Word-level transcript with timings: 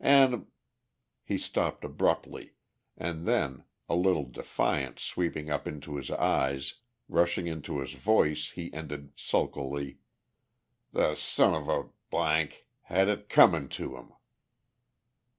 an'...." 0.03 0.47
He 1.23 1.37
stopped 1.37 1.83
abruptly, 1.83 2.53
and 2.97 3.27
then, 3.27 3.65
a 3.87 3.95
little 3.95 4.23
defiance 4.25 5.03
sweeping 5.03 5.51
up 5.51 5.67
into 5.67 5.95
his 5.95 6.09
eyes, 6.09 6.73
rushing 7.07 7.45
into 7.45 7.79
his 7.81 7.93
voice, 7.93 8.49
he 8.49 8.73
ended 8.73 9.11
sulkily, 9.15 9.99
"The 10.91 11.13
son 11.13 11.53
of 11.53 11.69
a 11.69 12.49
had 12.85 13.09
it 13.09 13.29
comin' 13.29 13.69
to 13.69 13.95
him!" 13.95 14.13